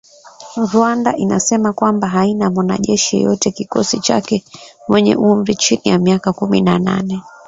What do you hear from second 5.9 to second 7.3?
miaka kumi na nane"